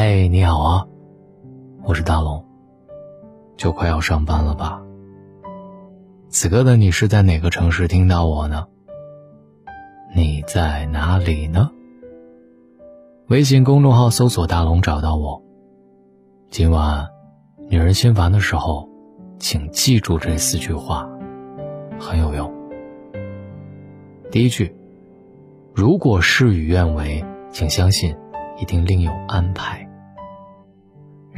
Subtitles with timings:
[0.00, 0.86] 嘿，你好啊，
[1.82, 2.44] 我是大龙。
[3.56, 4.80] 就快要上班了吧？
[6.28, 8.68] 此刻的你是在哪个城市听到我呢？
[10.14, 11.72] 你在哪里呢？
[13.26, 15.42] 微信公众号搜索“大龙”找到我。
[16.48, 17.08] 今晚，
[17.68, 18.88] 女人心烦的时候，
[19.40, 21.10] 请记住这四句话，
[21.98, 22.48] 很有用。
[24.30, 24.76] 第一句：
[25.74, 28.14] 如果事与愿违，请相信，
[28.60, 29.87] 一定另有安排。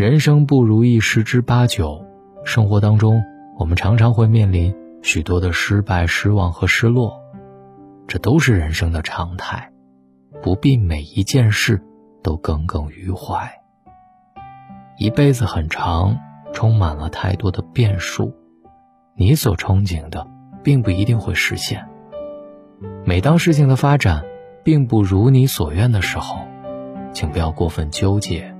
[0.00, 2.06] 人生不如意十之八九，
[2.42, 3.22] 生活当中，
[3.58, 7.20] 我们常常会面临许多的失败、失望和失落，
[8.08, 9.70] 这都是人生的常态，
[10.40, 11.82] 不必每一件事
[12.22, 13.52] 都耿耿于怀。
[14.96, 16.16] 一辈子很长，
[16.54, 18.32] 充满了太多的变数，
[19.14, 20.26] 你所憧憬的，
[20.62, 21.86] 并不一定会实现。
[23.04, 24.24] 每当事情的发展
[24.64, 26.38] 并不如你所愿的时候，
[27.12, 28.56] 请不要过分纠结。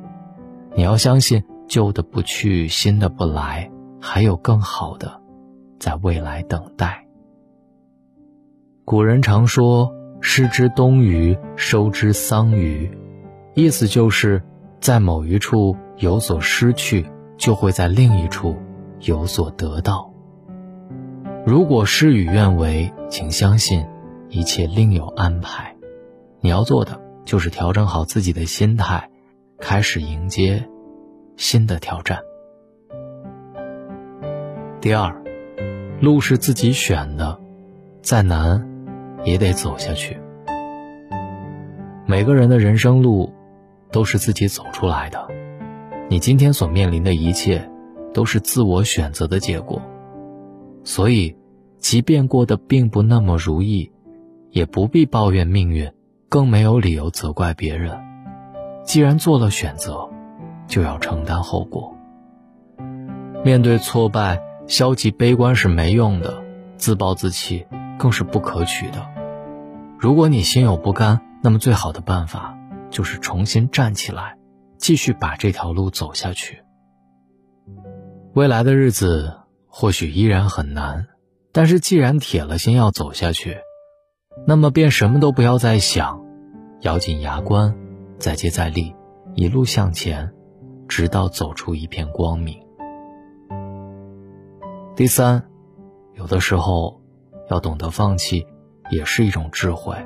[0.77, 5.21] 你要相信，旧的不去，新的不来，还有更好的，
[5.79, 7.07] 在未来等待。
[8.85, 12.91] 古人常说“失之东隅，收之桑榆”，
[13.55, 14.43] 意思就是
[14.81, 18.57] 在某一处有所失去，就会在另一处
[19.01, 20.13] 有所得到。
[21.45, 23.87] 如果事与愿违，请相信，
[24.29, 25.77] 一切另有安排。
[26.41, 29.10] 你要做的就是调整好自己的心态。
[29.61, 30.67] 开始迎接
[31.37, 32.19] 新的挑战。
[34.81, 35.15] 第二，
[36.01, 37.39] 路是自己选的，
[38.03, 38.67] 再难
[39.25, 40.19] 也得走下去。
[42.07, 43.33] 每个人的人生路
[43.93, 45.29] 都是自己走出来的，
[46.09, 47.71] 你今天所面临的一切
[48.15, 49.81] 都是自我选择的结果。
[50.83, 51.37] 所以，
[51.79, 53.93] 即便过得并不那么如意，
[54.51, 55.93] 也不必抱怨命运，
[56.31, 58.10] 更没有理由责怪别人。
[58.85, 60.09] 既然做了选择，
[60.67, 61.97] 就要承担后果。
[63.45, 66.43] 面对挫败，消极悲观是没用的，
[66.77, 67.67] 自暴自弃
[67.99, 69.07] 更是不可取的。
[69.99, 72.59] 如果你心有不甘，那么最好的办法
[72.91, 74.37] 就是重新站起来，
[74.77, 76.63] 继续把这条路走下去。
[78.35, 81.07] 未来的日子或许依然很难，
[81.53, 83.59] 但是既然铁了心要走下去，
[84.47, 86.21] 那么便什么都不要再想，
[86.81, 87.75] 咬紧牙关。
[88.21, 88.95] 再接再厉，
[89.35, 90.31] 一路向前，
[90.87, 92.61] 直到走出一片光明。
[94.95, 95.43] 第三，
[96.13, 97.01] 有的时候
[97.49, 98.47] 要懂得放弃，
[98.91, 99.97] 也是一种智慧。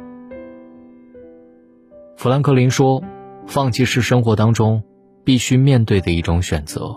[2.17, 3.03] 富兰克林说
[3.49, 4.85] ：“放弃是生活当中
[5.25, 6.97] 必须面对的一种选择，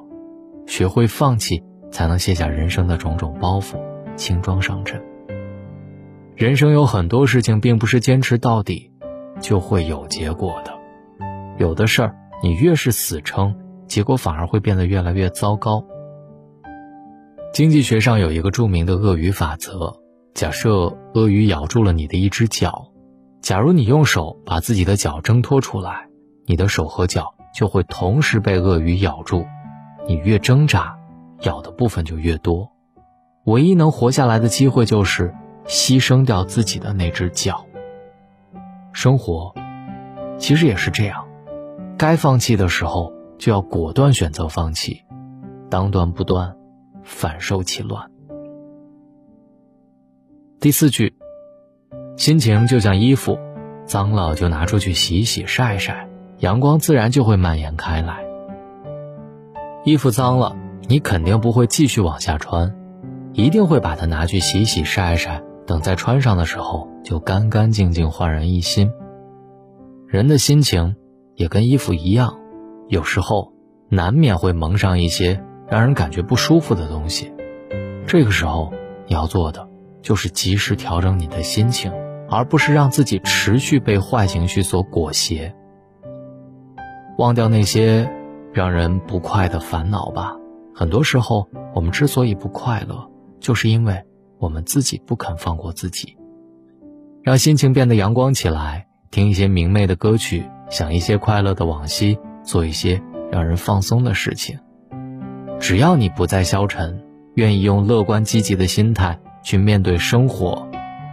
[0.67, 3.79] 学会放弃，才能卸下人生的种种包袱，
[4.16, 5.03] 轻装上阵。
[6.35, 8.91] 人生有很多事情，并不是坚持到底
[9.41, 10.72] 就会有结果的。”
[11.57, 13.56] 有的事儿，你越是死撑，
[13.88, 15.84] 结果反而会变得越来越糟糕。
[17.53, 20.00] 经济学上有一个著名的鳄鱼法则：
[20.35, 22.91] 假设鳄鱼咬住了你的一只脚，
[23.41, 26.07] 假如你用手把自己的脚挣脱出来，
[26.46, 29.46] 你的手和脚就会同时被鳄鱼咬住。
[30.07, 30.96] 你越挣扎，
[31.41, 32.72] 咬的部分就越多。
[33.46, 35.34] 唯一能活下来的机会就是
[35.66, 37.66] 牺牲掉自己的那只脚。
[38.94, 39.53] 生活
[40.38, 41.27] 其实也是这样。
[41.97, 45.02] 该放弃的时候，就要果断选择放弃，
[45.68, 46.56] 当断不断，
[47.03, 48.12] 反受其乱。
[50.59, 51.16] 第四句，
[52.16, 53.40] 心情就像衣服，
[53.85, 58.24] 脏了就拿出去洗洗晒晒，阳光自然就会蔓延开来。
[59.84, 60.56] 衣服脏了，
[60.88, 62.75] 你肯定不会继续往下穿，
[63.34, 68.91] 一定会把它拿去洗洗晒晒，等再穿上的时候就干干净净、焕然一新。
[70.06, 70.96] 人的心情。
[71.38, 72.40] 也跟衣服一样，
[72.88, 73.53] 有时候
[73.90, 77.31] 难免会蒙上一些让人感觉不舒服的东西。
[78.08, 78.74] 这个时候
[79.06, 79.70] 你要做的
[80.02, 81.92] 就是及时调整你的心情，
[82.28, 85.53] 而不是让自己持续被坏情绪所裹挟。
[87.20, 88.11] 忘掉那些
[88.52, 90.35] 让人不快的烦恼吧。
[90.73, 93.09] 很多时候，我们之所以不快乐，
[93.40, 94.03] 就是因为
[94.40, 96.17] 我们自己不肯放过自己。
[97.22, 100.50] 让心情变得阳光起来，听一些明媚的歌曲。
[100.70, 103.02] 想一些快乐的往昔，做一些
[103.32, 104.59] 让人放松的事情。
[105.62, 107.06] 只要你不再消沉，
[107.36, 110.68] 愿意用乐观积极的心态去面对生活，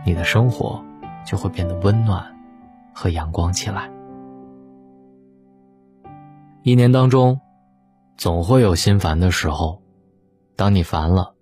[0.05, 0.85] 你的生活
[1.25, 2.37] 就会变得温暖
[2.93, 3.89] 和阳光起来。
[6.65, 7.41] 一年当中，
[8.17, 9.83] 总会有心烦的时候。
[10.57, 11.37] 当你烦了，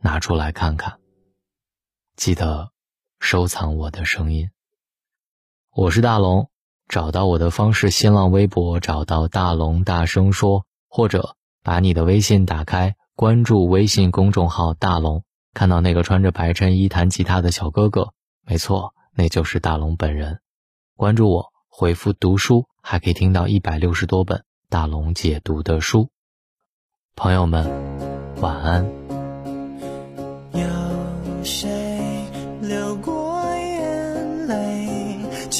[0.00, 0.98] 拿出来看看。
[2.16, 2.70] 记得
[3.18, 4.50] 收藏我的声音。
[5.80, 6.50] 我是大龙。
[6.88, 15.24] 找到我的方式：新浪微博找到大龙，大声说，或者把你的微信打开，关注微信公众号大龙，
[15.54, 18.12] 看到那个穿着白衬衣弹吉他的小哥哥，
[18.46, 20.40] 没错，那就是大龙本人。
[20.96, 26.10] 关注我，回复读书，还可以听到一百六十多本大龙解读的书。
[27.16, 27.64] 朋友们，
[28.42, 28.84] 晚安。
[30.52, 31.70] 有谁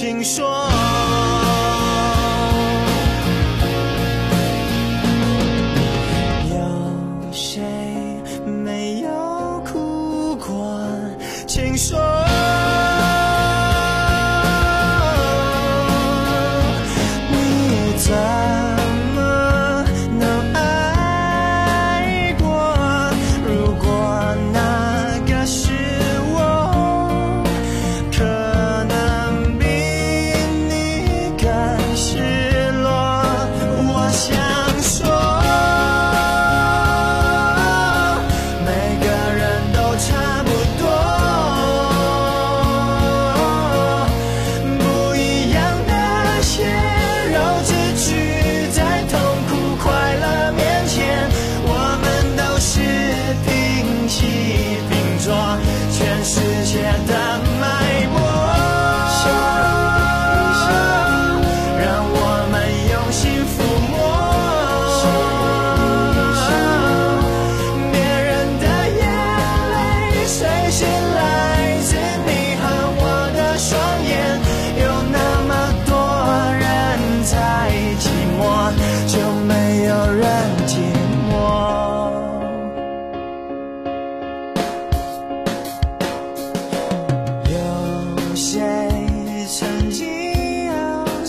[0.01, 1.30] 请说。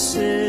[0.01, 0.41] promises.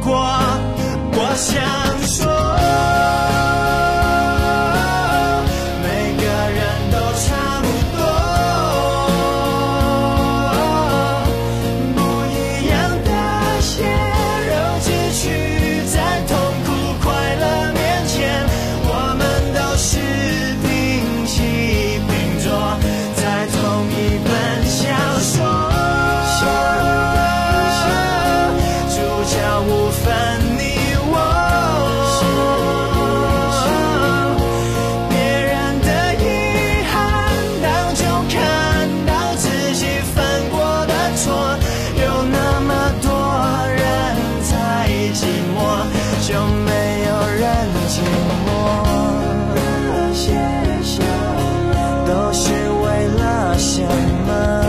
[0.00, 0.12] 过
[1.16, 1.62] 我想
[2.02, 2.33] 说
[52.06, 53.80] 都是为了什
[54.26, 54.63] 么？